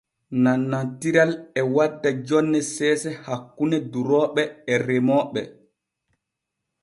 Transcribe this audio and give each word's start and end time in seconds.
Nannantiral 0.43 1.31
e 1.59 1.61
wadda 1.75 2.09
jonne 2.27 2.59
seese 2.73 3.09
hakkune 3.25 3.77
durooɓe 3.91 4.43
e 4.71 4.73
remooɓe. 4.85 5.41